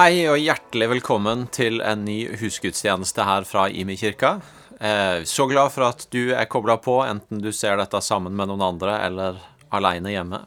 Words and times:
Hei 0.00 0.22
og 0.32 0.38
hjertelig 0.40 0.86
velkommen 0.94 1.42
til 1.52 1.82
en 1.84 2.06
ny 2.06 2.22
husgudstjeneste 2.40 3.24
her 3.26 3.44
fra 3.44 3.66
Imi 3.68 3.98
kirka. 4.00 4.30
Eh, 4.80 5.26
så 5.28 5.44
glad 5.50 5.74
for 5.74 5.90
at 5.90 6.06
du 6.14 6.30
er 6.32 6.48
kobla 6.48 6.78
på, 6.80 6.94
enten 7.04 7.42
du 7.44 7.50
ser 7.52 7.76
dette 7.76 8.00
sammen 8.00 8.32
med 8.32 8.48
noen 8.48 8.64
andre 8.64 8.94
eller 9.04 9.42
aleine 9.76 10.14
hjemme. 10.14 10.40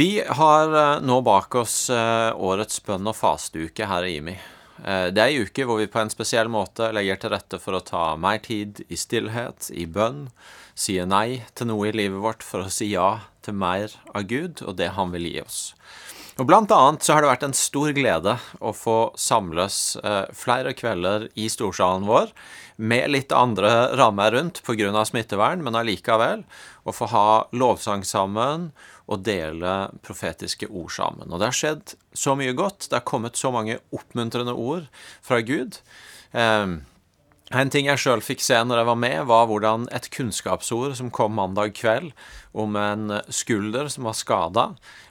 Vi 0.00 0.22
har 0.38 0.72
eh, 0.72 1.02
nå 1.04 1.18
bak 1.26 1.58
oss 1.60 1.90
eh, 1.92 2.30
årets 2.32 2.80
bønn- 2.86 3.12
og 3.12 3.18
fasteuke 3.18 3.90
her 3.90 4.08
i 4.08 4.16
Imi. 4.22 4.38
Det 4.76 5.20
er 5.20 5.26
ei 5.26 5.44
uke 5.44 5.64
hvor 5.68 5.82
vi 5.82 5.88
på 5.88 6.00
en 6.00 6.12
spesiell 6.12 6.48
måte 6.52 6.88
legger 6.96 7.20
til 7.20 7.32
rette 7.32 7.60
for 7.60 7.76
å 7.76 7.84
ta 7.84 8.06
mer 8.20 8.40
tid 8.44 8.80
i 8.88 8.96
stillhet, 8.96 9.68
i 9.72 9.84
bønn, 9.84 10.30
sier 10.76 11.08
nei 11.08 11.42
til 11.56 11.68
noe 11.68 11.88
i 11.88 11.96
livet 11.96 12.20
vårt 12.24 12.44
for 12.44 12.64
å 12.64 12.72
si 12.72 12.94
ja 12.94 13.10
til 13.44 13.56
mer 13.60 13.92
av 14.12 14.28
Gud 14.28 14.64
og 14.64 14.76
det 14.80 14.94
Han 14.96 15.12
vil 15.12 15.28
gi 15.28 15.40
oss. 15.44 15.60
Og 16.36 16.44
Blant 16.44 16.72
annet 16.74 17.00
så 17.00 17.14
har 17.14 17.24
det 17.24 17.30
vært 17.30 17.44
en 17.46 17.56
stor 17.56 17.94
glede 17.96 18.34
å 18.60 18.72
få 18.76 18.96
samles 19.16 19.96
eh, 20.02 20.26
flere 20.36 20.74
kvelder 20.76 21.30
i 21.32 21.46
storsalen 21.48 22.04
vår, 22.04 22.28
med 22.76 23.08
litt 23.08 23.32
andre 23.32 23.70
rammer 23.96 24.34
rundt 24.34 24.60
pga. 24.66 24.90
smittevern, 25.08 25.64
men 25.64 25.78
allikevel. 25.80 26.44
Å 26.84 26.92
få 26.92 27.08
ha 27.08 27.28
lovsang 27.56 28.04
sammen 28.04 28.68
og 29.08 29.24
dele 29.24 29.88
profetiske 30.04 30.68
ord 30.68 30.92
sammen. 30.92 31.32
Og 31.32 31.40
det 31.40 31.48
har 31.48 31.56
skjedd 31.56 31.96
så 32.12 32.36
mye 32.36 32.52
godt. 32.52 32.90
Det 32.90 32.98
har 32.98 33.08
kommet 33.08 33.40
så 33.40 33.50
mange 33.54 33.78
oppmuntrende 33.88 34.52
ord 34.52 34.90
fra 35.24 35.40
Gud. 35.40 35.80
Eh, 36.36 36.76
en 37.54 37.70
ting 37.70 37.86
jeg 37.86 38.02
sjøl 38.02 38.22
fikk 38.24 38.42
se 38.42 38.58
når 38.58 38.80
jeg 38.80 38.88
var 38.88 38.98
med, 38.98 39.16
var 39.30 39.46
hvordan 39.46 39.86
et 39.94 40.08
kunnskapsord 40.10 40.96
som 40.98 41.12
kom 41.14 41.36
mandag 41.38 41.76
kveld 41.78 42.10
om 42.56 42.74
en 42.80 43.20
skulder 43.30 43.86
som 43.92 44.08
var 44.08 44.16
skada, 44.18 44.64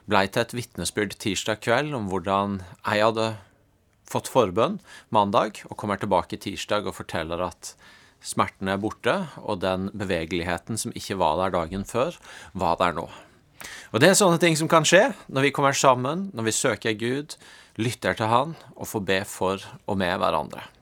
blei 0.04 0.26
til 0.28 0.44
et 0.44 0.54
vitnesbyrd 0.58 1.16
tirsdag 1.22 1.62
kveld 1.64 1.96
om 1.96 2.10
hvordan 2.10 2.60
jeg 2.84 3.06
hadde 3.06 3.30
fått 4.06 4.28
forbønn 4.30 4.78
mandag, 5.14 5.62
og 5.70 5.78
kommer 5.80 5.98
tilbake 5.98 6.38
tirsdag 6.38 6.86
og 6.86 6.98
forteller 6.98 7.40
at 7.48 7.72
smerten 8.20 8.68
er 8.68 8.80
borte, 8.82 9.16
og 9.40 9.62
den 9.64 9.88
bevegeligheten 9.96 10.78
som 10.80 10.94
ikke 10.94 11.18
var 11.20 11.40
der 11.40 11.56
dagen 11.56 11.88
før, 11.88 12.20
var 12.52 12.76
der 12.82 12.94
nå. 12.96 13.08
Og 13.94 14.02
det 14.02 14.12
er 14.12 14.18
sånne 14.18 14.38
ting 14.42 14.58
som 14.58 14.68
kan 14.70 14.84
skje 14.84 15.08
når 15.32 15.48
vi 15.48 15.54
kommer 15.56 15.72
sammen, 15.72 16.28
når 16.36 16.50
vi 16.50 16.58
søker 16.60 17.00
Gud, 17.00 17.38
lytter 17.80 18.16
til 18.16 18.28
Han 18.30 18.56
og 18.76 18.88
får 18.92 19.06
be 19.08 19.20
for 19.28 19.68
og 19.86 19.98
med 20.00 20.18
hverandre. 20.20 20.75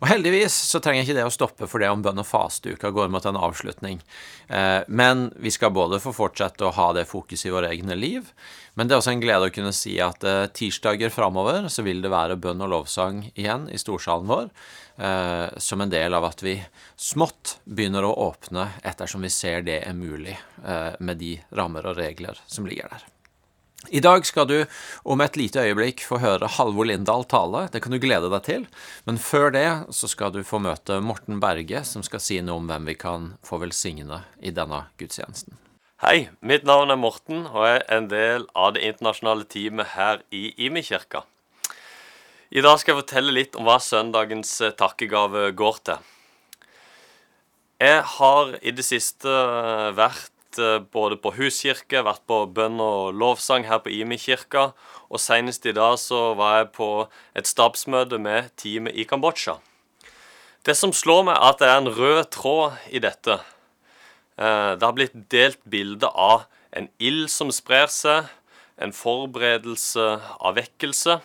Og 0.00 0.08
heldigvis 0.10 0.54
så 0.70 0.80
trenger 0.82 1.04
ikke 1.04 1.16
det 1.18 1.26
å 1.26 1.32
stoppe 1.32 1.68
for 1.70 1.82
det 1.82 1.90
om 1.92 2.02
bønn- 2.04 2.20
og 2.22 2.28
fasteuka 2.28 2.92
går 2.94 3.10
mot 3.12 3.26
en 3.26 3.38
avslutning. 3.40 4.00
Eh, 4.48 4.80
men 4.88 5.28
vi 5.36 5.52
skal 5.54 5.74
både 5.74 6.00
få 6.02 6.14
fortsette 6.16 6.66
å 6.66 6.74
ha 6.76 6.90
det 6.96 7.06
fokuset 7.10 7.50
i 7.50 7.54
våre 7.54 7.70
egne 7.72 7.98
liv, 7.98 8.32
men 8.74 8.88
det 8.88 8.96
er 8.96 9.02
også 9.02 9.14
en 9.14 9.22
glede 9.22 9.50
å 9.50 9.54
kunne 9.54 9.74
si 9.76 9.96
at 10.02 10.24
eh, 10.24 10.48
tirsdager 10.56 11.12
framover 11.14 11.68
så 11.72 11.84
vil 11.86 12.02
det 12.04 12.12
være 12.12 12.38
bønn 12.40 12.64
og 12.64 12.72
lovsang 12.74 13.24
igjen 13.34 13.68
i 13.70 13.80
storsalen 13.80 14.30
vår, 14.30 14.50
eh, 15.02 15.46
som 15.60 15.84
en 15.84 15.92
del 15.92 16.16
av 16.16 16.30
at 16.30 16.44
vi 16.46 16.56
smått 16.96 17.58
begynner 17.64 18.06
å 18.06 18.16
åpne 18.30 18.70
ettersom 18.82 19.26
vi 19.26 19.32
ser 19.34 19.64
det 19.66 19.82
er 19.84 19.96
mulig 19.96 20.36
med 21.00 21.16
de 21.20 21.38
rammer 21.56 21.86
og 21.88 21.96
regler 21.96 22.36
som 22.46 22.66
ligger 22.68 22.90
der. 22.92 23.08
I 23.88 24.00
dag 24.04 24.26
skal 24.28 24.44
du 24.44 24.58
om 25.08 25.22
et 25.24 25.38
lite 25.40 25.62
øyeblikk 25.64 26.02
få 26.04 26.18
høre 26.20 26.50
Halvor 26.52 26.84
Lindahl 26.84 27.24
tale. 27.24 27.62
Det 27.72 27.80
kan 27.80 27.94
du 27.94 27.98
glede 28.02 28.28
deg 28.28 28.42
til. 28.44 28.66
Men 29.08 29.16
før 29.16 29.48
det 29.54 29.68
så 29.96 30.10
skal 30.10 30.34
du 30.34 30.42
få 30.44 30.60
møte 30.60 30.98
Morten 31.00 31.40
Berge, 31.40 31.80
som 31.88 32.04
skal 32.04 32.20
si 32.20 32.36
noe 32.44 32.60
om 32.60 32.68
hvem 32.68 32.90
vi 32.90 32.98
kan 33.00 33.32
få 33.46 33.56
velsigne 33.62 34.20
i 34.44 34.52
denne 34.52 34.82
gudstjenesten. 35.00 35.56
Hei, 36.04 36.28
mitt 36.44 36.66
navn 36.68 36.92
er 36.92 37.00
Morten, 37.00 37.46
og 37.48 37.64
jeg 37.64 37.78
er 37.80 37.96
en 37.96 38.08
del 38.12 38.44
av 38.52 38.74
det 38.76 38.84
internasjonale 38.84 39.48
teamet 39.48 39.94
her 39.94 40.20
i 40.28 40.50
Imi-kirka. 40.60 41.24
I 42.52 42.60
dag 42.64 42.80
skal 42.80 42.94
jeg 42.94 43.02
fortelle 43.04 43.32
litt 43.32 43.56
om 43.56 43.64
hva 43.64 43.78
søndagens 43.80 44.58
eh, 44.60 44.72
takkegave 44.76 45.50
går 45.56 45.76
til. 45.86 46.08
Jeg 47.80 48.00
har 48.16 48.52
i 48.60 48.72
det 48.76 48.84
siste 48.84 49.30
eh, 49.30 49.92
Eh, 50.58 50.80
både 50.92 51.14
på 51.20 51.30
huskirke, 51.36 52.02
vært 52.02 52.24
på 52.26 52.42
bønn 52.50 52.80
og 52.82 53.14
lovsang 53.14 53.68
her 53.68 53.78
på 53.84 53.92
Imi 53.94 54.16
kirka, 54.18 54.72
og 55.06 55.22
senest 55.22 55.66
i 55.66 55.74
dag 55.76 55.94
så 56.02 56.32
var 56.34 56.56
jeg 56.56 56.70
på 56.74 56.88
et 57.38 57.46
stabsmøte 57.46 58.18
med 58.18 58.50
teamet 58.58 58.96
i 58.98 59.04
Kambodsja. 59.06 59.60
Det 60.66 60.74
som 60.76 60.92
slår 60.92 61.22
meg, 61.28 61.36
er 61.38 61.52
at 61.52 61.60
det 61.62 61.68
er 61.68 61.78
en 61.78 61.92
rød 61.94 62.22
tråd 62.34 62.80
i 62.90 62.98
dette. 62.98 63.38
Eh, 64.38 64.72
det 64.74 64.82
har 64.82 64.96
blitt 64.96 65.14
delt 65.30 65.60
bilde 65.70 66.10
av 66.10 66.48
en 66.74 66.88
ild 66.98 67.30
som 67.30 67.52
sprer 67.54 67.86
seg, 67.86 68.26
en 68.80 68.94
forberedelse 68.96 70.08
av 70.40 70.56
vekkelse. 70.58 71.20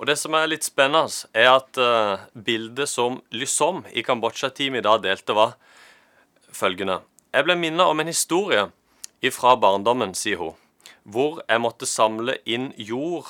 Og 0.00 0.08
det 0.08 0.16
som 0.18 0.34
er 0.34 0.50
litt 0.50 0.66
spennende, 0.66 1.28
er 1.36 1.52
at 1.52 1.78
eh, 1.78 2.26
bildet 2.34 2.90
som 2.90 3.20
Lysom 3.30 3.84
i 3.92 4.02
Kambodsja-teamet 4.02 4.82
i 4.82 4.88
dag 4.88 5.06
delte, 5.06 5.38
var 5.38 5.54
følgende. 6.50 6.98
Jeg 7.30 7.46
ble 7.46 7.54
minnet 7.54 7.86
om 7.86 8.00
en 8.02 8.08
historie 8.10 8.64
fra 9.30 9.52
barndommen, 9.62 10.16
sier 10.18 10.40
hun, 10.40 10.56
hvor 11.06 11.36
jeg 11.44 11.62
måtte 11.62 11.86
samle 11.86 12.40
inn 12.42 12.72
jord 12.74 13.28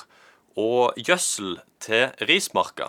og 0.57 0.97
gjødsel 0.97 1.59
til 1.85 2.09
rismarka. 2.31 2.89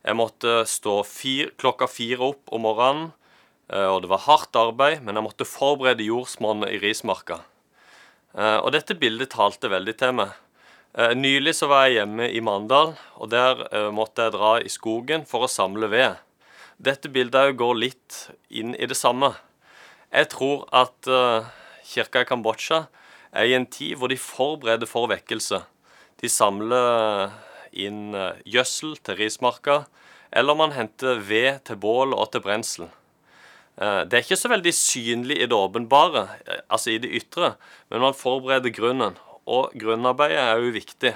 Jeg 0.00 0.16
måtte 0.16 0.62
stå 0.64 1.02
fire, 1.04 1.50
klokka 1.60 1.90
fire 1.90 2.32
opp 2.32 2.48
om 2.48 2.64
morgenen, 2.64 3.12
eh, 3.68 3.84
og 3.84 4.06
det 4.06 4.12
var 4.14 4.24
hardt 4.24 4.56
arbeid, 4.56 5.04
men 5.04 5.20
jeg 5.20 5.26
måtte 5.28 5.48
forberede 5.48 6.08
jordsmonnet 6.08 6.72
i 6.72 6.80
rismarka. 6.80 7.42
Eh, 8.32 8.56
og 8.64 8.72
dette 8.72 8.96
bildet 8.96 9.34
talte 9.36 9.68
veldig 9.68 9.98
til 10.00 10.16
meg. 10.16 10.32
Eh, 10.96 11.12
nylig 11.12 11.58
så 11.60 11.68
var 11.68 11.86
jeg 11.86 12.00
hjemme 12.00 12.32
i 12.32 12.40
Mandal, 12.40 12.96
og 13.20 13.28
der 13.36 13.68
måtte 13.92 14.30
jeg 14.30 14.38
dra 14.40 14.56
i 14.64 14.72
skogen 14.72 15.28
for 15.28 15.44
å 15.44 15.54
samle 15.60 15.92
ved. 15.92 16.16
Dette 16.80 17.12
bildet 17.12 17.52
går 17.60 17.80
litt 17.84 18.28
inn 18.48 18.72
i 18.80 18.88
det 18.88 18.96
samme. 18.96 19.34
Jeg 20.12 20.28
tror 20.28 20.66
at 20.76 21.08
uh, 21.08 21.46
kirka 21.88 22.20
i 22.20 22.26
Kambodsja 22.28 22.82
er 23.32 23.48
i 23.48 23.54
en 23.56 23.64
tid 23.64 23.96
hvor 23.96 24.10
de 24.12 24.18
forbereder 24.20 24.88
for 24.88 25.08
vekkelse. 25.08 25.62
De 26.20 26.28
samler 26.28 27.30
inn 27.72 28.12
uh, 28.12 28.36
gjødsel 28.44 28.98
til 29.00 29.16
rismarka, 29.22 29.86
eller 30.28 30.58
man 30.58 30.74
henter 30.76 31.16
ved 31.16 31.62
til 31.64 31.78
bål 31.80 32.12
og 32.12 32.28
til 32.34 32.44
brensel. 32.44 32.90
Uh, 33.80 34.04
det 34.04 34.18
er 34.18 34.26
ikke 34.26 34.36
så 34.36 34.50
veldig 34.52 34.74
synlig 34.76 35.38
i 35.40 35.46
det 35.48 35.56
åpenbare, 35.56 36.26
altså 36.68 36.92
i 36.92 36.98
det 37.00 37.08
ytre, 37.22 37.54
men 37.88 38.04
man 38.04 38.16
forbereder 38.16 38.74
grunnen. 38.76 39.16
Og 39.48 39.72
grunnarbeidet 39.80 40.38
er 40.38 40.60
jo 40.60 40.74
viktig. 40.76 41.14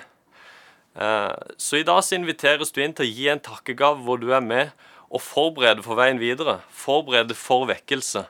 Så 1.60 1.76
i 1.76 1.84
dag 1.86 2.00
så 2.02 2.16
inviteres 2.16 2.72
du 2.72 2.80
inn 2.82 2.94
til 2.96 3.04
å 3.04 3.12
gi 3.12 3.28
en 3.30 3.42
takkegave 3.44 4.00
hvor 4.02 4.18
du 4.18 4.32
er 4.34 4.42
med 4.42 4.72
og 5.12 5.22
forbereder 5.22 5.84
for 5.84 6.00
veien 6.00 6.18
videre. 6.18 6.56
Forbereder 6.74 7.38
for 7.38 7.68
vekkelse. 7.68 8.24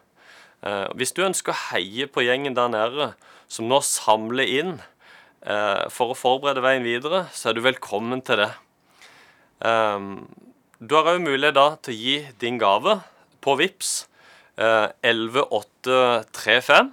Eh, 0.66 0.88
hvis 0.98 1.12
du 1.14 1.20
ønsker 1.26 1.52
å 1.52 1.62
heie 1.70 2.06
på 2.10 2.22
gjengen 2.26 2.56
der 2.56 2.68
nede, 2.72 3.06
som 3.48 3.68
nå 3.70 3.78
samler 3.86 4.46
inn 4.50 4.72
eh, 5.46 5.86
for 5.92 6.10
å 6.10 6.18
forberede 6.18 6.64
veien 6.64 6.84
videre, 6.86 7.26
så 7.36 7.48
er 7.50 7.54
du 7.56 7.62
velkommen 7.66 8.20
til 8.26 8.36
det. 8.42 8.52
Eh, 9.68 9.98
du 10.80 10.92
har 10.96 11.06
òg 11.12 11.20
mulighet 11.22 11.58
da 11.58 11.68
til 11.78 11.92
å 11.94 12.00
gi 12.00 12.16
din 12.42 12.58
gave 12.60 12.92
på 13.44 13.50
VIPS 13.60 13.90
11835. 14.56 16.86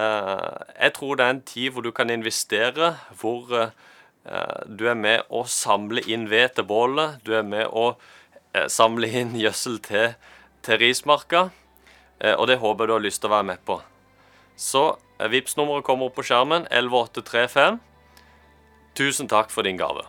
Jeg 0.00 0.90
tror 0.94 1.12
det 1.18 1.24
er 1.24 1.32
en 1.34 1.46
tid 1.46 1.68
hvor 1.74 1.82
du 1.82 1.90
kan 1.94 2.10
investere, 2.14 2.94
hvor 3.18 3.40
du 3.50 4.84
er 4.86 4.94
med 4.94 5.20
å 5.34 5.42
samle 5.50 6.00
inn 6.06 6.30
ved 6.30 6.54
til 6.54 6.64
bålet. 6.70 7.18
Du 7.26 7.34
er 7.34 7.42
med 7.42 7.66
å 7.66 7.98
samle 8.70 9.10
inn 9.10 9.34
gjødsel 9.42 9.82
til, 9.86 10.14
til 10.66 10.78
rismarka. 10.82 11.50
Eh, 12.20 12.36
og 12.36 12.46
det 12.50 12.60
håper 12.60 12.84
jeg 12.84 12.90
du 12.90 12.96
har 12.98 13.04
lyst 13.04 13.22
til 13.22 13.30
å 13.30 13.36
være 13.36 13.48
med 13.52 13.64
på. 13.68 13.80
Så 14.60 14.84
eh, 15.18 15.30
vips 15.32 15.56
nummeret 15.56 15.86
kommer 15.86 16.10
opp 16.10 16.18
på 16.20 16.26
skjermen. 16.28 16.68
11835. 16.70 17.80
Tusen 18.98 19.30
takk 19.30 19.52
for 19.54 19.66
din 19.66 19.80
gave. 19.80 20.04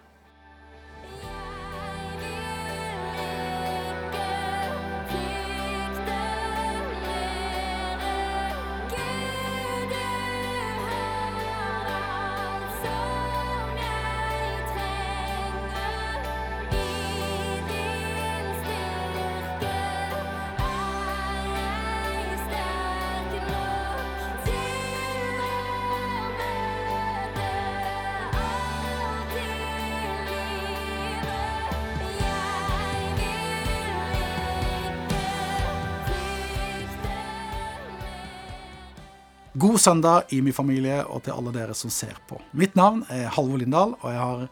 God 39.62 39.78
søndag, 39.78 40.32
IMI-familie, 40.34 41.04
og 41.06 41.22
til 41.22 41.36
alle 41.36 41.52
dere 41.54 41.76
som 41.78 41.92
ser 41.94 42.16
på. 42.26 42.40
Mitt 42.58 42.74
navn 42.80 43.04
er 43.14 43.28
Halvor 43.30 43.60
Lindahl, 43.62 43.92
og 44.00 44.08
jeg 44.10 44.18
har 44.18 44.48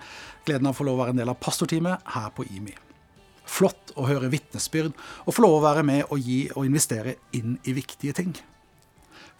gleden 0.45 0.69
av 0.69 0.75
å 0.75 0.77
få 0.77 0.85
lov 0.85 0.99
å 0.99 1.01
være 1.01 1.15
en 1.15 1.21
del 1.21 1.31
av 1.31 1.39
pastorteamet 1.41 2.11
her 2.13 2.27
på 2.37 2.45
IMI. 2.45 2.75
Flott 3.49 3.89
å 3.97 4.05
høre 4.05 4.29
vitnesbyrd 4.29 4.93
og 5.25 5.33
få 5.33 5.47
lov 5.47 5.55
å 5.57 5.63
være 5.63 5.81
med 5.87 6.03
og 6.13 6.21
gi 6.21 6.43
og 6.53 6.67
investere 6.67 7.15
inn 7.33 7.57
i 7.65 7.73
viktige 7.73 8.13
ting. 8.19 8.35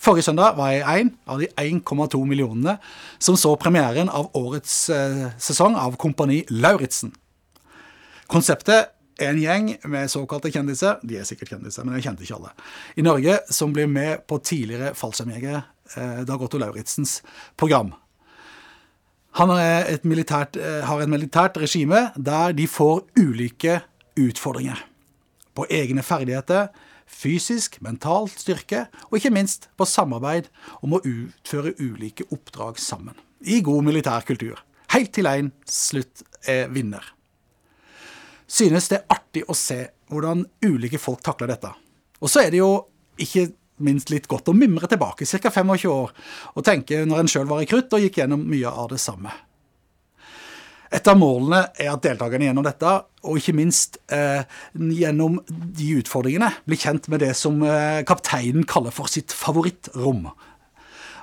Forrige 0.02 0.32
søndag 0.32 0.58
var 0.58 0.74
jeg 0.74 1.04
en 1.04 1.14
av 1.30 1.44
de 1.44 1.52
1,2 1.54 2.24
millionene 2.26 2.80
som 3.22 3.38
så 3.38 3.54
premieren 3.62 4.10
av 4.10 4.32
årets 4.40 4.80
eh, 4.96 5.26
sesong 5.38 5.78
av 5.78 6.00
Kompani 6.02 6.48
Lauritzen. 6.50 7.14
Konseptet 8.26 8.96
en 9.20 9.40
gjeng 9.40 9.72
med 9.92 10.12
såkalte 10.12 10.52
kjendiser, 10.54 11.00
de 11.04 11.20
er 11.20 11.28
sikkert 11.28 11.54
kjendiser, 11.54 11.86
men 11.86 11.98
jeg 11.98 12.08
kjente 12.08 12.26
ikke 12.26 12.38
alle, 12.40 12.52
i 12.96 13.06
Norge 13.06 13.40
som 13.54 13.74
blir 13.76 13.90
med 13.92 14.26
på 14.30 14.40
tidligere 14.46 14.94
fallskjermjegere 14.98 15.62
eh, 15.96 16.22
Dag 16.28 16.46
Otto 16.46 16.62
Lauritzens 16.62 17.20
program. 17.60 17.94
Han 19.40 19.54
militært, 20.08 20.58
eh, 20.58 20.82
har 20.88 21.02
et 21.02 21.12
militært 21.12 21.60
regime 21.62 22.10
der 22.16 22.56
de 22.58 22.68
får 22.68 23.04
ulike 23.20 23.82
utfordringer. 24.20 24.80
På 25.56 25.68
egne 25.70 26.04
ferdigheter, 26.04 26.70
fysisk, 27.10 27.80
mental 27.82 28.30
styrke, 28.30 28.88
og 29.10 29.20
ikke 29.20 29.34
minst 29.34 29.70
på 29.78 29.88
samarbeid 29.88 30.50
om 30.82 30.96
å 30.96 31.04
utføre 31.04 31.76
ulike 31.80 32.28
oppdrag 32.32 32.80
sammen. 32.80 33.16
I 33.42 33.62
god 33.62 33.84
militær 33.88 34.26
kultur. 34.28 34.60
Helt 34.94 35.14
til 35.14 35.30
en 35.30 35.54
slutt 35.66 36.24
er 36.48 36.68
vinner 36.74 37.19
synes 38.50 38.90
det 38.90 39.00
er 39.00 39.16
artig 39.16 39.46
å 39.48 39.56
se 39.58 39.84
hvordan 40.10 40.44
ulike 40.66 41.00
folk 41.02 41.22
takler 41.26 41.52
dette. 41.54 41.72
Og 42.20 42.32
så 42.32 42.44
er 42.44 42.54
det 42.54 42.62
jo 42.64 42.72
ikke 43.22 43.50
minst 43.86 44.10
litt 44.12 44.28
godt 44.28 44.50
å 44.52 44.56
mimre 44.58 44.90
tilbake 44.92 45.28
ca. 45.28 45.52
25 45.52 45.92
år 45.92 46.12
og 46.56 46.66
tenke 46.66 47.06
når 47.08 47.24
en 47.24 47.32
sjøl 47.32 47.48
var 47.50 47.64
i 47.64 47.70
krutt 47.70 47.94
og 47.96 48.04
gikk 48.04 48.20
gjennom 48.22 48.44
mye 48.50 48.72
av 48.72 48.90
det 48.92 49.00
samme. 49.02 49.32
Et 50.90 51.06
av 51.06 51.18
målene 51.22 51.68
er 51.78 51.92
at 51.92 52.02
deltakerne 52.02 52.48
gjennom 52.48 52.66
dette, 52.66 52.92
og 53.30 53.38
ikke 53.38 53.54
minst 53.54 54.00
eh, 54.10 54.42
gjennom 54.74 55.38
de 55.46 55.90
utfordringene, 56.00 56.50
blir 56.66 56.82
kjent 56.82 57.12
med 57.14 57.22
det 57.22 57.36
som 57.38 57.62
eh, 57.62 58.02
kapteinen 58.10 58.66
kaller 58.66 58.96
for 58.96 59.12
sitt 59.12 59.36
favorittrom. 59.36 60.26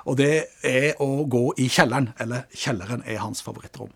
Og 0.07 0.15
det 0.21 0.47
er 0.63 1.01
å 1.03 1.27
gå 1.27 1.49
i 1.59 1.67
kjelleren, 1.67 2.13
eller 2.15 2.47
kjelleren 2.55 3.03
er 3.03 3.19
hans 3.25 3.43
favorittrom. 3.43 3.91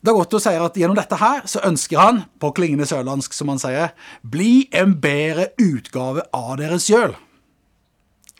Dag 0.00 0.16
Otto 0.16 0.38
sier 0.40 0.62
at 0.64 0.78
gjennom 0.80 0.96
dette 0.96 1.16
her 1.20 1.42
så 1.50 1.60
ønsker 1.68 2.00
han, 2.00 2.22
på 2.40 2.54
klingende 2.56 2.86
sørlandsk 2.88 3.34
som 3.36 3.50
han 3.52 3.60
sier, 3.60 3.92
bli 4.24 4.64
en 4.72 4.94
bedre 5.00 5.50
utgave 5.60 6.24
av 6.36 6.54
dere 6.60 6.78
sjøl. 6.80 7.12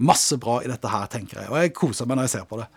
Masse 0.01 0.39
bra 0.41 0.63
i 0.65 0.71
dette 0.71 0.89
her, 0.89 1.05
tenker 1.13 1.43
jeg, 1.43 1.51
og 1.53 1.59
jeg 1.61 1.75
koser 1.77 2.09
meg 2.09 2.17
når 2.17 2.29
jeg 2.31 2.35
ser 2.39 2.49
på 2.49 2.63
det. 2.63 2.69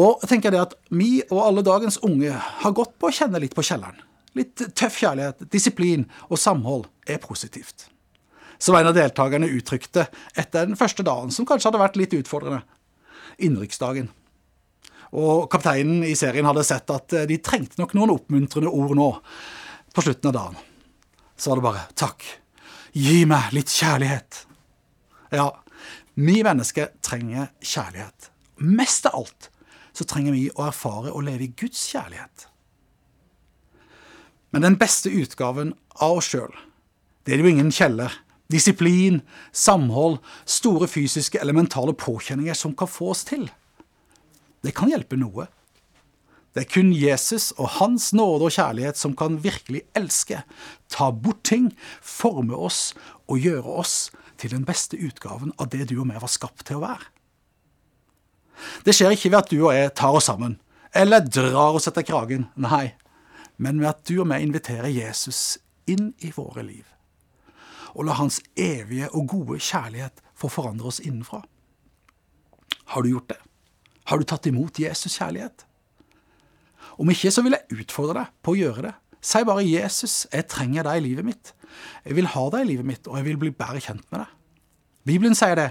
Og 0.00 0.22
jeg 0.22 0.30
tenker 0.30 0.54
det 0.54 0.62
at 0.62 0.74
vi 0.96 1.10
og 1.26 1.42
alle 1.44 1.64
dagens 1.66 2.00
unge 2.06 2.32
har 2.32 2.76
gått 2.76 2.94
på 2.96 3.10
å 3.10 3.16
kjenne 3.18 3.42
litt 3.42 3.56
på 3.56 3.64
kjelleren. 3.66 4.00
Litt 4.38 4.64
tøff 4.78 4.96
kjærlighet, 5.02 5.44
disiplin 5.52 6.06
og 6.30 6.40
samhold 6.40 6.86
er 7.04 7.20
positivt. 7.20 7.90
Som 8.56 8.78
en 8.78 8.88
av 8.88 8.96
deltakerne 8.96 9.50
uttrykte 9.58 10.06
etter 10.32 10.64
den 10.70 10.78
første 10.78 11.04
dagen, 11.04 11.34
som 11.34 11.44
kanskje 11.48 11.68
hadde 11.68 11.82
vært 11.84 12.00
litt 12.00 12.16
utfordrende. 12.16 12.62
Innenriksdagen. 13.36 14.08
Og 15.16 15.46
kapteinen 15.52 16.02
i 16.04 16.14
serien 16.18 16.46
hadde 16.48 16.66
sett 16.66 16.90
at 16.92 17.14
eh, 17.16 17.28
de 17.28 17.38
trengte 17.40 17.80
nok 17.80 17.94
noen 17.96 18.12
oppmuntrende 18.16 18.72
ord 18.72 18.96
nå 18.98 19.08
på 19.94 20.04
slutten 20.04 20.30
av 20.30 20.36
dagen. 20.36 20.58
Så 21.38 21.50
var 21.50 21.60
det 21.60 21.66
bare 21.68 21.86
takk. 21.96 22.26
Gi 22.92 23.22
meg 23.28 23.52
litt 23.56 23.72
kjærlighet. 23.72 24.42
Ja, 25.32 25.50
vi 26.18 26.42
mennesker 26.44 26.92
trenger 27.04 27.52
kjærlighet. 27.62 28.30
Mest 28.58 29.06
av 29.08 29.20
alt 29.22 29.50
så 29.96 30.06
trenger 30.08 30.34
vi 30.34 30.48
å 30.54 30.66
erfare 30.68 31.12
å 31.14 31.22
leve 31.24 31.46
i 31.46 31.52
Guds 31.56 31.80
kjærlighet. 31.92 32.48
Men 34.52 34.64
den 34.64 34.78
beste 34.80 35.12
utgaven 35.12 35.74
av 36.00 36.20
oss 36.20 36.30
sjøl, 36.32 36.52
det 37.24 37.34
er 37.36 37.42
jo 37.44 37.50
ingen 37.50 37.72
kjeller. 37.74 38.12
Disiplin, 38.48 39.20
samhold, 39.52 40.22
store 40.48 40.88
fysiske 40.88 41.40
eller 41.40 41.56
mentale 41.56 41.92
påkjenninger 41.92 42.56
som 42.56 42.72
kan 42.76 42.88
få 42.88 43.10
oss 43.12 43.26
til 43.28 43.44
det 44.64 44.74
kan 44.76 44.90
hjelpe 44.90 45.18
noe. 45.18 45.46
Det 46.54 46.64
er 46.64 46.72
kun 46.72 46.88
Jesus 46.96 47.52
og 47.60 47.68
hans 47.76 48.10
nåde 48.16 48.48
og 48.48 48.54
kjærlighet 48.56 48.98
som 48.98 49.14
kan 49.16 49.36
virkelig 49.44 49.84
elske, 49.98 50.40
ta 50.90 51.10
bort 51.12 51.44
ting, 51.46 51.70
forme 52.02 52.56
oss 52.56 52.96
og 53.28 53.44
gjøre 53.44 53.76
oss 53.84 54.08
til 54.40 54.54
den 54.54 54.64
beste 54.66 54.98
utgaven 54.98 55.52
av 55.58 55.70
det 55.74 55.90
du 55.90 55.98
og 56.00 56.08
jeg 56.10 56.24
var 56.24 56.32
skapt 56.32 56.64
til 56.66 56.80
å 56.80 56.86
være. 56.86 57.10
Det 58.82 58.94
skjer 58.96 59.14
ikke 59.14 59.30
ved 59.30 59.38
at 59.38 59.52
du 59.52 59.58
og 59.60 59.74
jeg 59.76 59.94
tar 59.98 60.18
oss 60.18 60.26
sammen, 60.30 60.56
eller 60.96 61.26
drar 61.26 61.76
oss 61.78 61.86
etter 61.90 62.06
kragen, 62.06 62.48
nei, 62.58 62.96
men 63.58 63.78
ved 63.82 63.92
at 63.92 64.04
du 64.08 64.16
og 64.22 64.32
jeg 64.32 64.48
inviterer 64.48 64.90
Jesus 64.90 65.58
inn 65.90 66.12
i 66.24 66.32
våre 66.34 66.64
liv, 66.66 66.86
og 67.94 68.08
la 68.08 68.16
hans 68.18 68.40
evige 68.58 69.10
og 69.12 69.28
gode 69.30 69.60
kjærlighet 69.62 70.24
få 70.38 70.50
forandre 70.50 70.90
oss 70.90 71.02
innenfra. 71.02 71.44
Har 72.94 73.04
du 73.04 73.12
gjort 73.12 73.30
det? 73.30 73.40
Har 74.08 74.20
du 74.20 74.24
tatt 74.24 74.46
imot 74.48 74.80
Jesus 74.80 75.18
kjærlighet? 75.18 75.66
Om 76.98 77.10
ikke, 77.12 77.30
så 77.30 77.44
vil 77.44 77.54
jeg 77.54 77.82
utfordre 77.82 78.22
deg 78.22 78.32
på 78.42 78.54
å 78.54 78.58
gjøre 78.58 78.86
det. 78.88 78.94
Si 79.20 79.42
bare 79.44 79.66
'Jesus, 79.66 80.26
jeg 80.32 80.48
trenger 80.48 80.86
deg 80.86 80.96
i 80.96 81.06
livet 81.08 81.26
mitt'. 81.26 81.52
Jeg 82.04 82.16
vil 82.16 82.26
ha 82.26 82.50
deg 82.50 82.64
i 82.64 82.70
livet 82.70 82.86
mitt, 82.86 83.08
og 83.08 83.16
jeg 83.18 83.24
vil 83.24 83.36
bli 83.36 83.50
bedre 83.50 83.80
kjent 83.80 84.06
med 84.10 84.20
deg. 84.20 84.30
Bibelen 85.04 85.34
sier 85.34 85.54
det. 85.54 85.70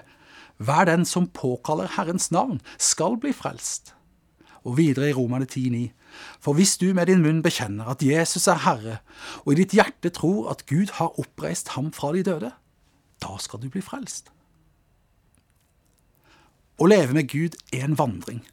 Hver 0.57 0.85
den 0.85 1.05
som 1.05 1.27
påkaller 1.27 1.87
Herrens 1.97 2.31
navn, 2.31 2.61
skal 2.77 3.17
bli 3.17 3.33
frelst. 3.33 3.93
Og 4.65 4.77
videre 4.77 5.09
i 5.09 5.13
Romane 5.13 5.45
10,9. 5.45 5.91
For 6.41 6.53
hvis 6.53 6.77
du 6.77 6.93
med 6.93 7.07
din 7.07 7.21
munn 7.21 7.43
bekjenner 7.43 7.89
at 7.89 8.01
Jesus 8.01 8.47
er 8.47 8.63
Herre, 8.65 8.97
og 9.45 9.53
i 9.53 9.63
ditt 9.63 9.75
hjerte 9.77 10.09
tror 10.09 10.49
at 10.49 10.65
Gud 10.65 10.93
har 10.97 11.19
oppreist 11.19 11.69
ham 11.77 11.91
fra 11.93 12.13
de 12.13 12.23
døde, 12.23 12.51
da 13.21 13.37
skal 13.39 13.61
du 13.61 13.69
bli 13.69 13.81
frelst. 13.81 14.31
Å 16.77 16.85
leve 16.85 17.15
med 17.17 17.29
Gud 17.31 17.55
er 17.73 17.87
en 17.87 17.97
vandring. 17.97 18.43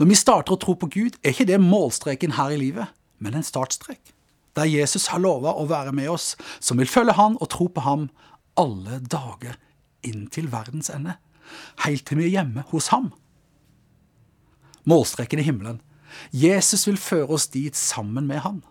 Når 0.00 0.08
vi 0.08 0.16
starter 0.16 0.54
å 0.54 0.60
tro 0.60 0.72
på 0.80 0.88
Gud, 0.88 1.18
er 1.20 1.34
ikke 1.34 1.48
det 1.50 1.60
målstreken 1.60 2.38
her 2.38 2.54
i 2.54 2.60
livet, 2.60 2.92
men 3.20 3.36
en 3.36 3.44
startstrek. 3.44 4.00
Der 4.56 4.70
Jesus 4.70 5.10
har 5.12 5.20
lova 5.20 5.52
å 5.58 5.66
være 5.68 5.92
med 5.92 6.08
oss, 6.08 6.32
som 6.64 6.80
vil 6.80 6.88
følge 6.88 7.16
Han 7.18 7.36
og 7.42 7.50
tro 7.52 7.66
på 7.68 7.84
Ham 7.84 8.08
alle 8.56 9.00
dager 9.02 9.58
inn 10.06 10.28
til 10.32 10.48
verdens 10.52 10.88
ende. 10.94 11.18
Helt 11.84 12.06
til 12.08 12.22
vi 12.22 12.28
er 12.30 12.38
hjemme 12.38 12.64
hos 12.70 12.88
Ham. 12.94 13.10
Målstreken 14.88 15.42
i 15.42 15.44
himmelen. 15.44 15.82
Jesus 16.30 16.86
vil 16.88 17.00
føre 17.00 17.36
oss 17.36 17.48
dit 17.52 17.76
sammen 17.76 18.30
med 18.30 18.44
Han. 18.46 18.62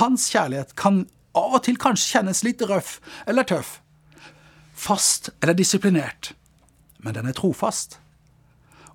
Hans 0.00 0.26
kjærlighet 0.32 0.74
kan 0.74 1.04
av 1.36 1.54
og 1.54 1.62
til 1.68 1.78
kanskje 1.78 2.16
kjennes 2.16 2.42
litt 2.42 2.64
røff 2.66 2.96
eller 3.28 3.46
tøff. 3.46 3.78
Fast 4.74 5.30
eller 5.38 5.54
disiplinert. 5.54 6.32
Men 6.98 7.14
den 7.14 7.28
er 7.30 7.36
trofast 7.36 8.00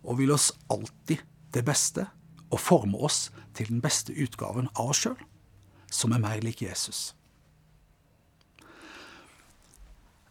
og 0.03 0.17
vil 0.19 0.33
oss 0.33 0.51
alltid 0.71 1.21
det 1.53 1.63
beste 1.67 2.07
og 2.51 2.59
forme 2.59 2.99
oss 2.99 3.29
til 3.55 3.69
den 3.69 3.81
beste 3.83 4.13
utgaven 4.15 4.69
av 4.75 4.91
oss 4.93 5.03
sjøl, 5.05 5.17
som 5.91 6.13
er 6.15 6.23
mer 6.23 6.41
lik 6.43 6.63
Jesus. 6.63 7.11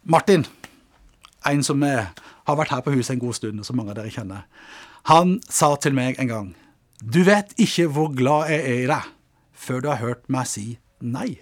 Martin, 0.03 0.45
en 1.45 1.63
som 1.65 1.83
har 1.85 2.57
vært 2.57 2.73
her 2.73 2.81
på 2.85 2.93
huset 2.95 3.15
en 3.15 3.21
god 3.21 3.37
stund, 3.37 3.61
og 3.61 3.67
som 3.67 3.77
mange 3.77 3.93
av 3.93 3.99
dere 4.01 4.13
kjenner, 4.13 4.47
han 5.09 5.39
sa 5.49 5.73
til 5.81 5.95
meg 5.97 6.19
en 6.21 6.29
gang 6.29 6.49
Du 7.01 7.23
vet 7.25 7.55
ikke 7.57 7.87
hvor 7.89 8.11
glad 8.13 8.51
jeg 8.53 8.61
er 8.61 8.83
i 8.83 8.89
deg 8.91 9.07
før 9.57 9.81
du 9.81 9.87
har 9.89 10.01
hørt 10.01 10.27
meg 10.29 10.45
si 10.49 10.65
nei. 11.01 11.39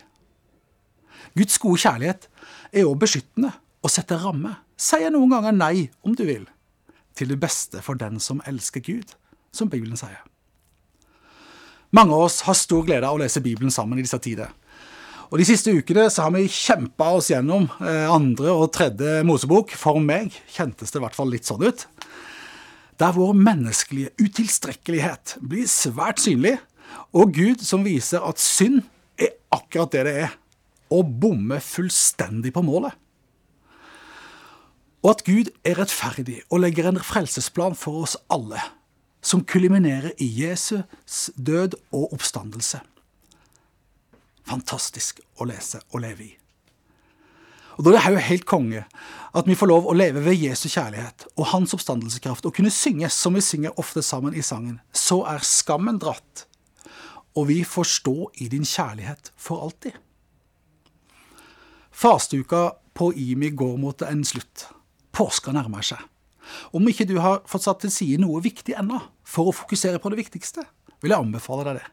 Guds 1.35 1.59
gode 1.59 1.81
kjærlighet 1.83 2.29
er 2.71 2.87
òg 2.87 2.95
beskyttende 3.01 3.51
og 3.83 3.91
setter 3.91 4.23
rammer. 4.23 4.61
Sier 4.79 5.11
noen 5.11 5.31
ganger 5.31 5.55
nei 5.55 5.89
om 6.03 6.15
du 6.15 6.23
vil 6.27 6.47
til 7.19 7.33
det 7.33 7.39
beste 7.41 7.83
for 7.83 7.99
den 7.99 8.21
som 8.23 8.43
elsker 8.47 8.83
Gud, 8.85 9.15
som 9.51 9.69
Bibelen 9.71 9.99
sier. 9.99 10.21
Mange 11.95 12.13
av 12.13 12.27
oss 12.27 12.43
har 12.45 12.57
stor 12.57 12.85
glede 12.85 13.07
av 13.07 13.17
å 13.17 13.21
lese 13.21 13.41
Bibelen 13.41 13.73
sammen 13.73 13.99
i 13.99 14.05
disse 14.05 14.19
tider. 14.21 14.51
Og 15.29 15.37
De 15.41 15.45
siste 15.45 15.73
ukene 15.73 16.07
så 16.09 16.25
har 16.25 16.33
vi 16.33 16.47
kjempa 16.49 17.11
oss 17.17 17.29
gjennom 17.29 17.67
eh, 17.85 18.05
andre 18.09 18.53
og 18.53 18.71
tredje 18.73 19.19
Mosebok. 19.25 19.75
For 19.77 20.01
meg 20.01 20.33
kjentes 20.49 20.93
det 20.93 21.01
i 21.01 21.03
hvert 21.03 21.17
fall 21.17 21.29
litt 21.33 21.49
sånn 21.49 21.65
ut. 21.65 21.85
Der 22.99 23.13
vår 23.15 23.35
menneskelige 23.37 24.13
utilstrekkelighet 24.19 25.37
blir 25.45 25.69
svært 25.69 26.21
synlig, 26.23 26.57
og 27.13 27.35
Gud 27.37 27.61
som 27.65 27.85
viser 27.85 28.25
at 28.25 28.41
synd 28.41 28.81
er 29.21 29.35
akkurat 29.53 29.93
det 29.93 30.05
det 30.07 30.15
er, 30.25 30.33
og 30.89 31.13
bommer 31.21 31.61
fullstendig 31.61 32.51
på 32.55 32.65
målet 32.65 32.97
og 35.03 35.13
at 35.13 35.23
Gud 35.27 35.51
er 35.63 35.79
rettferdig 35.79 36.41
og 36.49 36.63
legger 36.65 36.89
en 36.89 36.99
frelsesplan 37.03 37.77
for 37.79 38.03
oss 38.03 38.17
alle, 38.31 38.59
som 39.21 39.45
kuliminerer 39.45 40.11
i 40.19 40.27
Jesus 40.41 41.29
død 41.35 41.77
og 41.91 42.13
oppstandelse. 42.15 42.81
Fantastisk 44.49 45.21
å 45.39 45.47
lese 45.47 45.81
og 45.91 46.03
leve 46.03 46.25
i. 46.25 46.33
Og 47.79 47.85
da 47.87 47.93
er 47.95 48.09
det 48.11 48.17
jo 48.17 48.27
helt 48.27 48.47
konge 48.49 48.81
at 49.39 49.47
vi 49.47 49.55
får 49.55 49.69
lov 49.71 49.85
å 49.87 49.95
leve 49.95 50.23
ved 50.25 50.35
Jesu 50.35 50.65
kjærlighet 50.67 51.29
og 51.37 51.51
hans 51.53 51.75
oppstandelseskraft 51.77 52.47
og 52.49 52.55
kunne 52.57 52.73
synge 52.73 53.07
som 53.13 53.37
vi 53.37 53.43
synger 53.45 53.77
ofte 53.79 54.03
sammen 54.03 54.35
i 54.35 54.43
sangen. 54.43 54.81
Så 54.91 55.21
er 55.23 55.45
skammen 55.47 55.99
dratt, 56.01 56.43
og 57.39 57.47
vi 57.47 57.61
får 57.63 57.87
stå 57.87 58.17
i 58.43 58.49
din 58.51 58.67
kjærlighet 58.67 59.31
for 59.39 59.63
alltid. 59.63 59.95
Fasteuka 61.95 62.73
på 62.95 63.13
IMI 63.15 63.53
går 63.55 63.79
mot 63.79 64.03
en 64.03 64.25
slutt. 64.27 64.67
Påska 65.19 65.51
nærmer 65.55 65.83
seg. 65.83 65.99
Om 66.73 66.87
ikke 66.89 67.07
du 67.09 67.17
har 67.21 67.43
fått 67.49 67.65
satt 67.67 67.83
til 67.83 67.91
side 67.93 68.21
noe 68.21 68.41
viktig 68.43 68.75
ennå, 68.79 69.01
for 69.27 69.49
å 69.49 69.55
fokusere 69.55 69.99
på 70.01 70.11
det 70.13 70.21
viktigste, 70.23 70.63
vil 71.03 71.13
jeg 71.13 71.19
anbefale 71.19 71.65
deg 71.67 71.81
det. 71.81 71.89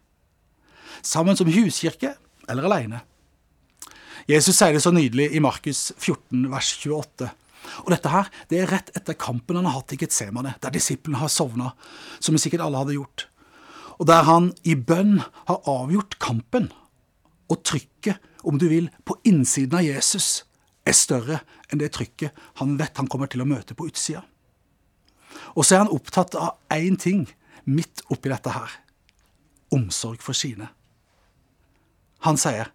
Sammen 1.04 1.36
som 1.38 1.50
huskirke 1.50 2.14
eller 2.48 2.68
aleine. 2.68 3.02
Jesus 4.26 4.56
sier 4.58 4.74
det 4.74 4.82
så 4.82 4.90
nydelig 4.94 5.28
i 5.36 5.42
Markus 5.42 5.90
14, 5.98 6.46
vers 6.50 6.70
28. 6.82 7.28
Og 7.84 7.92
dette 7.92 8.10
her, 8.10 8.30
det 8.50 8.62
er 8.62 8.72
rett 8.72 8.90
etter 8.98 9.18
kampen 9.18 9.58
han 9.58 9.68
har 9.68 9.80
hatt 9.80 9.94
i 9.94 10.00
Getsemane, 10.00 10.56
der 10.62 10.74
disiplene 10.74 11.20
har 11.20 11.30
sovna, 11.30 11.72
som 12.18 12.38
sikkert 12.40 12.64
alle 12.64 12.80
hadde 12.82 12.96
gjort. 12.96 13.26
Og 13.98 14.08
der 14.10 14.26
han 14.26 14.50
i 14.66 14.74
bønn 14.78 15.20
har 15.50 15.62
avgjort 15.70 16.18
kampen. 16.22 16.70
Og 17.50 17.62
trykket, 17.66 18.18
om 18.46 18.58
du 18.58 18.68
vil, 18.70 18.90
på 19.06 19.18
innsiden 19.26 19.78
av 19.78 19.86
Jesus 19.86 20.44
er 20.86 20.96
større 20.96 21.40
enn 21.70 21.80
det 21.82 21.92
trykket 21.96 22.36
han 22.60 22.76
vet 22.80 22.98
han 23.00 23.10
kommer 23.10 23.30
til 23.30 23.42
å 23.42 23.48
møte 23.48 23.76
på 23.76 23.88
utsida. 23.90 24.22
Og 25.56 25.64
så 25.64 25.76
er 25.76 25.84
han 25.84 25.92
opptatt 25.92 26.36
av 26.38 26.56
én 26.72 26.96
ting 27.00 27.26
midt 27.66 28.04
oppi 28.12 28.30
dette 28.30 28.52
her 28.54 28.80
omsorg 29.74 30.22
for 30.22 30.36
sine. 30.36 30.68
Han 32.24 32.38
sier, 32.40 32.70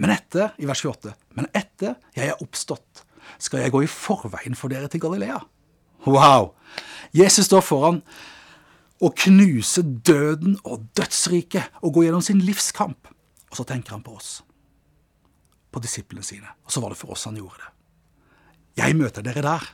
men 0.00 0.10
etter, 0.14 0.54
i 0.58 0.66
vers 0.66 0.82
28, 0.82 1.12
men 1.38 1.48
etter 1.54 1.94
jeg 2.16 2.32
er 2.32 2.40
oppstått, 2.42 3.04
skal 3.38 3.62
jeg 3.62 3.72
gå 3.72 3.84
i 3.84 3.90
forveien 3.90 4.56
for 4.58 4.72
dere 4.72 4.88
til 4.90 5.02
Galilea. 5.04 5.38
Wow! 6.04 6.52
Jesus 7.14 7.46
står 7.48 7.62
foran 7.64 8.00
å 9.04 9.10
knuse 9.24 9.84
døden 9.84 10.58
og 10.64 10.88
dødsriket 10.96 11.80
og 11.82 11.96
gå 11.96 12.06
gjennom 12.06 12.24
sin 12.24 12.42
livskamp. 12.44 13.08
Og 13.50 13.60
så 13.60 13.66
tenker 13.68 13.96
han 13.96 14.04
på 14.04 14.16
oss. 14.16 14.40
På 15.74 15.82
disiplene 15.82 16.22
sine. 16.22 16.52
Og 16.62 16.70
så 16.70 16.82
var 16.82 16.94
det 16.94 17.00
for 17.00 17.14
oss 17.14 17.26
han 17.26 17.38
gjorde 17.38 17.58
det. 17.58 17.72
Jeg 18.78 18.96
møter 18.98 19.26
dere 19.26 19.42
der. 19.42 19.66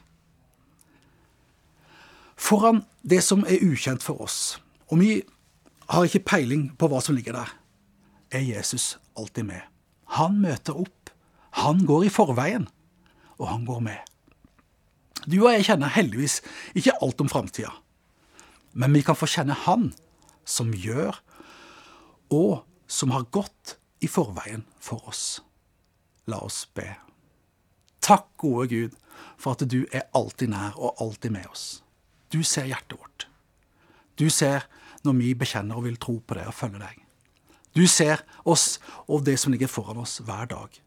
Foran 2.40 2.82
det 3.04 3.20
som 3.24 3.44
er 3.44 3.60
ukjent 3.64 4.04
for 4.04 4.20
oss, 4.24 4.58
og 4.88 5.00
vi 5.00 5.20
har 5.92 6.06
ikke 6.06 6.24
peiling 6.24 6.70
på 6.80 6.88
hva 6.88 7.00
som 7.04 7.16
ligger 7.16 7.36
der, 7.36 7.50
er 8.32 8.44
Jesus 8.46 8.94
alltid 9.18 9.48
med. 9.50 9.60
Han 10.16 10.38
møter 10.40 10.78
opp. 10.78 11.10
Han 11.60 11.82
går 11.86 12.06
i 12.06 12.12
forveien, 12.14 12.68
og 13.36 13.48
han 13.50 13.66
går 13.66 13.80
med. 13.82 13.98
Du 15.26 15.40
og 15.42 15.50
jeg 15.52 15.66
kjenner 15.66 15.92
heldigvis 15.92 16.38
ikke 16.78 16.94
alt 17.02 17.20
om 17.20 17.28
framtida, 17.28 17.72
men 18.72 18.94
vi 18.94 19.02
kan 19.04 19.18
få 19.18 19.26
kjenne 19.28 19.56
Han 19.66 19.90
som 20.46 20.70
gjør, 20.72 21.18
og 22.30 22.62
som 22.86 23.10
har 23.10 23.26
gått 23.34 23.76
i 24.00 24.08
forveien 24.08 24.62
for 24.80 25.02
oss. 25.10 25.40
La 26.30 26.40
oss 26.46 26.64
be. 26.76 26.86
Takk, 28.00 28.28
gode 28.40 28.68
Gud, 28.70 28.96
for 29.40 29.56
at 29.56 29.66
du 29.68 29.82
er 29.92 30.08
alltid 30.16 30.52
nær 30.52 30.78
og 30.78 31.00
alltid 31.02 31.34
med 31.34 31.48
oss. 31.50 31.82
Du 32.32 32.42
ser 32.46 32.68
hjertet 32.70 32.98
vårt. 32.98 33.26
Du 34.20 34.28
ser 34.30 34.66
når 35.04 35.16
vi 35.18 35.32
bekjenner 35.34 35.80
og 35.80 35.88
vil 35.88 35.98
tro 36.00 36.18
på 36.20 36.36
deg 36.36 36.48
og 36.50 36.56
følge 36.56 36.82
deg. 36.82 37.00
Du 37.76 37.86
ser 37.86 38.22
oss 38.44 38.78
og 39.06 39.24
det 39.26 39.38
som 39.40 39.52
ligger 39.54 39.70
foran 39.70 40.00
oss 40.02 40.18
hver 40.26 40.50
dag. 40.50 40.80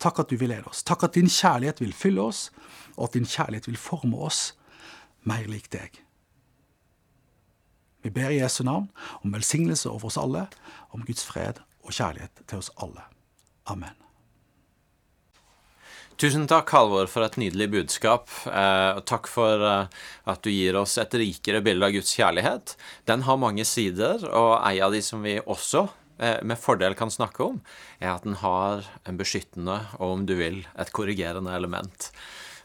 Takk 0.00 0.22
at 0.22 0.30
du 0.32 0.38
vil 0.40 0.52
lede 0.52 0.68
oss. 0.70 0.82
Takk 0.86 1.04
at 1.04 1.16
din 1.16 1.28
kjærlighet 1.28 1.82
vil 1.82 1.92
fylle 1.92 2.24
oss, 2.24 2.48
og 2.96 3.10
at 3.10 3.18
din 3.18 3.28
kjærlighet 3.28 3.68
vil 3.68 3.80
forme 3.80 4.16
oss 4.16 4.54
mer 5.28 5.44
lik 5.50 5.68
deg. 5.72 6.00
Vi 8.00 8.10
ber 8.10 8.32
i 8.32 8.40
Jesu 8.40 8.62
navn 8.64 8.88
om 9.20 9.34
velsignelse 9.36 9.90
over 9.90 10.08
oss 10.08 10.20
alle, 10.20 10.46
om 10.96 11.04
Guds 11.04 11.26
fred 11.28 11.60
og 11.84 11.92
kjærlighet 11.92 12.46
til 12.48 12.62
oss 12.62 12.72
alle. 12.80 13.04
Amen. 13.68 14.09
Tusen 16.20 16.42
takk, 16.44 16.68
Halvor, 16.76 17.06
for 17.08 17.24
et 17.24 17.38
nydelig 17.40 17.70
budskap. 17.72 18.26
Eh, 18.44 18.90
og 18.98 19.06
takk 19.08 19.24
for 19.32 19.62
eh, 19.64 20.02
at 20.28 20.42
du 20.44 20.50
gir 20.52 20.76
oss 20.76 20.98
et 21.00 21.14
rikere 21.16 21.62
bilde 21.64 21.86
av 21.86 21.94
Guds 21.94 22.10
kjærlighet. 22.12 22.74
Den 23.08 23.24
har 23.24 23.38
mange 23.40 23.64
sider, 23.64 24.26
og 24.28 24.50
en 24.58 24.82
av 24.84 24.92
de 24.92 25.00
som 25.00 25.24
vi 25.24 25.38
også 25.40 25.86
eh, 26.20 26.36
med 26.44 26.60
fordel 26.60 26.92
kan 26.98 27.08
snakke 27.08 27.46
om, 27.46 27.56
er 28.04 28.10
at 28.12 28.28
den 28.28 28.36
har 28.42 28.84
en 29.08 29.16
beskyttende 29.16 29.78
og, 29.96 30.04
om 30.10 30.28
du 30.28 30.34
vil, 30.42 30.60
et 30.76 30.92
korrigerende 30.92 31.56
element. 31.56 32.10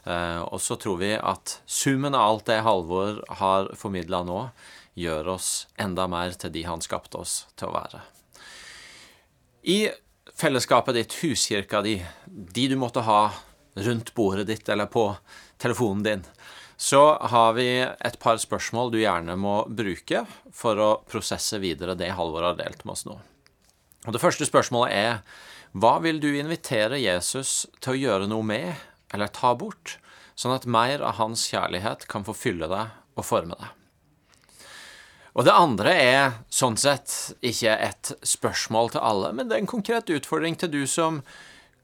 Og 0.06 0.60
så 0.62 0.76
tror 0.78 1.00
vi 1.00 1.08
at 1.18 1.56
summen 1.66 2.14
av 2.14 2.28
alt 2.28 2.44
det 2.46 2.60
Halvor 2.62 3.24
har 3.40 3.72
formidla 3.74 4.20
nå, 4.22 4.44
gjør 4.94 5.32
oss 5.32 5.48
enda 5.82 6.04
mer 6.06 6.36
til 6.38 6.52
de 6.54 6.62
han 6.68 6.84
skapte 6.84 7.18
oss 7.24 7.40
til 7.58 7.72
å 7.72 7.74
være. 7.74 8.04
I 9.66 9.80
fellesskapet 10.36 10.94
ditt, 10.94 11.18
huskirka 11.24 11.82
di, 11.82 11.96
de 12.28 12.68
du 12.70 12.76
måtte 12.78 13.02
ha 13.02 13.20
rundt 13.76 14.14
bordet 14.14 14.46
ditt 14.48 14.68
eller 14.68 14.88
på 14.90 15.08
telefonen 15.60 16.02
din, 16.02 16.24
så 16.76 17.16
har 17.16 17.52
vi 17.56 17.68
et 17.80 18.18
par 18.20 18.36
spørsmål 18.40 18.90
du 18.92 18.98
gjerne 19.00 19.36
må 19.40 19.62
bruke 19.68 20.26
for 20.52 20.80
å 20.80 20.90
prosesse 21.08 21.60
videre 21.62 21.96
det 21.96 22.12
Halvor 22.16 22.44
har 22.50 22.58
delt 22.58 22.84
med 22.84 22.96
oss 22.96 23.06
nå. 23.08 23.16
Og 24.06 24.12
Det 24.12 24.22
første 24.22 24.46
spørsmålet 24.46 24.92
er 24.92 25.46
hva 25.76 25.96
vil 26.04 26.20
du 26.20 26.28
invitere 26.36 27.00
Jesus 27.00 27.66
til 27.80 27.94
å 27.94 28.00
gjøre 28.00 28.28
noe 28.30 28.44
med 28.46 28.68
eller 29.14 29.32
ta 29.32 29.54
bort, 29.56 29.96
sånn 30.36 30.54
at 30.54 30.68
mer 30.68 31.02
av 31.04 31.16
hans 31.20 31.46
kjærlighet 31.48 32.06
kan 32.08 32.24
få 32.24 32.36
fylle 32.36 32.68
deg 32.70 32.94
og 33.16 33.26
forme 33.26 33.56
deg? 33.56 33.72
Og 35.36 35.44
det 35.44 35.52
andre 35.52 35.92
er 35.92 36.38
sånn 36.48 36.78
sett 36.80 37.36
ikke 37.44 37.74
et 37.76 38.12
spørsmål 38.24 38.94
til 38.94 39.04
alle, 39.04 39.34
men 39.36 39.48
det 39.48 39.58
er 39.58 39.64
en 39.64 39.68
konkret 39.68 40.08
utfordring 40.12 40.56
til 40.56 40.72
du 40.72 40.82
som 40.88 41.20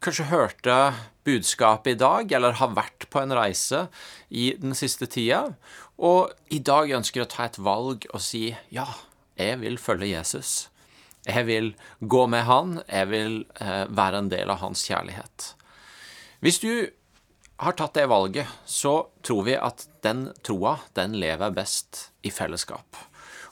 kanskje 0.02 0.28
hørte 0.30 0.76
budskapet 1.26 1.94
i 1.94 2.00
dag, 2.00 2.32
eller 2.34 2.58
har 2.58 2.74
vært 2.76 3.06
på 3.12 3.22
en 3.22 3.34
reise 3.36 3.86
i 4.28 4.52
den 4.58 4.74
siste 4.78 5.06
tida, 5.10 5.54
og 6.02 6.32
i 6.50 6.58
dag 6.58 6.90
ønsker 6.98 7.24
å 7.24 7.30
ta 7.30 7.46
et 7.46 7.60
valg 7.62 8.08
og 8.10 8.22
si 8.22 8.48
ja, 8.74 8.88
jeg 9.38 9.60
vil 9.62 9.78
følge 9.80 10.10
Jesus. 10.12 10.68
Jeg 11.22 11.46
vil 11.46 11.70
gå 12.00 12.24
med 12.26 12.46
han, 12.48 12.80
jeg 12.88 13.10
vil 13.12 13.36
eh, 13.62 13.84
være 13.86 14.24
en 14.24 14.32
del 14.32 14.50
av 14.50 14.58
hans 14.64 14.82
kjærlighet. 14.88 15.52
Hvis 16.42 16.58
du 16.64 16.72
har 17.62 17.76
tatt 17.78 17.94
det 17.94 18.08
valget, 18.10 18.50
så 18.66 18.96
tror 19.22 19.46
vi 19.46 19.54
at 19.54 19.86
den 20.02 20.26
troa, 20.42 20.80
den 20.98 21.14
lever 21.22 21.54
best 21.54 22.08
i 22.26 22.32
fellesskap. 22.34 22.98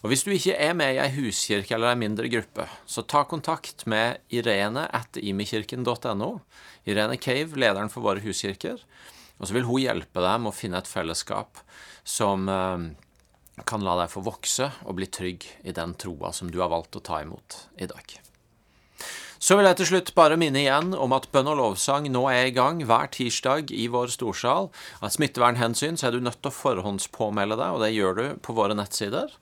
Og 0.01 0.09
Hvis 0.09 0.25
du 0.25 0.31
ikke 0.33 0.57
er 0.57 0.73
med 0.73 0.95
i 0.95 1.01
ei 1.03 1.11
huskirke 1.13 1.75
eller 1.77 1.93
ei 1.93 2.01
mindre 2.01 2.29
gruppe, 2.33 2.65
så 2.89 3.05
ta 3.05 3.27
kontakt 3.29 3.85
med 3.91 4.23
Irene 4.33 4.87
at 4.97 5.19
imikirken.no. 5.21 6.31
Irene 6.89 7.19
Cave, 7.21 7.59
lederen 7.61 7.93
for 7.93 8.07
våre 8.07 8.25
huskirker. 8.25 8.81
Og 9.41 9.49
så 9.49 9.57
vil 9.57 9.69
hun 9.69 9.83
hjelpe 9.83 10.25
deg 10.25 10.41
med 10.41 10.53
å 10.53 10.57
finne 10.57 10.81
et 10.81 10.89
fellesskap 10.89 11.61
som 12.05 12.49
eh, 12.49 12.89
kan 13.69 13.85
la 13.85 13.99
deg 14.01 14.13
få 14.13 14.25
vokse 14.25 14.71
og 14.87 14.97
bli 14.97 15.09
trygg 15.13 15.45
i 15.69 15.77
den 15.77 15.93
troa 16.01 16.33
som 16.33 16.49
du 16.53 16.61
har 16.65 16.73
valgt 16.73 16.97
å 16.97 17.05
ta 17.05 17.21
imot 17.25 17.65
i 17.81 17.89
dag. 17.91 18.30
Så 19.41 19.57
vil 19.57 19.65
jeg 19.65 19.79
til 19.79 19.89
slutt 19.89 20.11
bare 20.13 20.37
minne 20.37 20.61
igjen 20.61 20.91
om 20.93 21.15
at 21.17 21.31
bønn 21.33 21.49
og 21.49 21.57
lovsang 21.57 22.11
nå 22.13 22.27
er 22.29 22.51
i 22.51 22.53
gang 22.53 22.83
hver 22.85 23.09
tirsdag 23.09 23.71
i 23.73 23.87
vår 23.89 24.13
storsal. 24.13 24.69
Av 25.01 25.15
smittevernhensyn 25.15 25.97
så 25.97 26.11
er 26.11 26.19
du 26.19 26.27
nødt 26.27 26.43
til 26.43 26.51
å 26.51 26.59
forhåndspåmelde 26.59 27.57
deg, 27.57 27.73
og 27.73 27.81
det 27.81 27.89
gjør 27.95 28.19
du 28.19 28.23
på 28.45 28.53
våre 28.59 28.77
nettsider. 28.77 29.33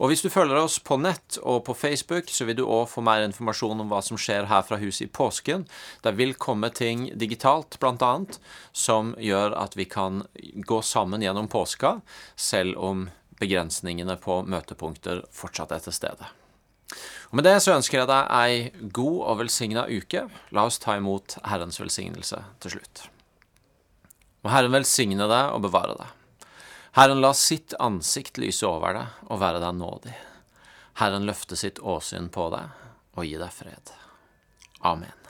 Og 0.00 0.08
hvis 0.08 0.24
du 0.24 0.30
følger 0.32 0.56
oss 0.56 0.78
på 0.80 0.96
nett 1.04 1.36
og 1.44 1.66
på 1.68 1.76
Facebook, 1.76 2.32
så 2.32 2.48
vil 2.48 2.62
du 2.62 2.64
òg 2.64 2.88
få 2.94 3.04
mer 3.04 3.26
informasjon 3.28 3.84
om 3.84 3.92
hva 3.92 4.00
som 4.00 4.16
skjer 4.16 4.48
her 4.48 4.64
fra 4.64 4.80
huset 4.80 5.10
i 5.10 5.12
påsken. 5.20 5.68
Det 6.00 6.16
vil 6.16 6.32
komme 6.32 6.72
ting 6.72 7.10
digitalt, 7.12 7.76
annet, 7.84 8.40
som 8.72 9.12
gjør 9.20 9.52
at 9.60 9.76
vi 9.76 9.84
kan 9.84 10.24
gå 10.64 10.80
sammen 10.80 11.20
gjennom 11.20 11.52
påska, 11.52 11.98
selv 12.40 12.80
om 12.80 13.10
begrensningene 13.36 14.16
på 14.16 14.46
møtepunkter 14.48 15.26
fortsatt 15.28 15.76
er 15.76 15.84
til 15.84 16.00
stede. 16.00 16.38
Og 17.32 17.38
Med 17.40 17.46
det 17.48 17.54
så 17.64 17.72
ønsker 17.72 18.02
jeg 18.02 18.08
deg 18.10 18.26
ei 18.36 18.88
god 18.92 19.20
og 19.24 19.38
velsigna 19.40 19.86
uke. 19.88 20.26
La 20.52 20.66
oss 20.68 20.76
ta 20.82 20.98
imot 21.00 21.38
Herrens 21.48 21.80
velsignelse 21.80 22.42
til 22.60 22.74
slutt. 22.74 23.06
Og 24.44 24.50
Herren 24.52 24.74
velsigne 24.74 25.24
deg 25.30 25.54
og 25.54 25.64
bevare 25.64 25.96
deg. 25.96 26.10
Herren 26.98 27.22
la 27.24 27.32
sitt 27.32 27.72
ansikt 27.80 28.36
lyse 28.36 28.68
over 28.68 28.98
deg 28.98 29.32
og 29.32 29.40
være 29.40 29.64
deg 29.64 29.80
nådig. 29.80 30.12
Herren 31.00 31.24
løfte 31.24 31.56
sitt 31.56 31.80
åsyn 31.80 32.28
på 32.28 32.50
deg 32.52 32.68
og 33.16 33.24
gi 33.24 33.40
deg 33.40 33.56
fred. 33.62 33.96
Amen. 34.84 35.21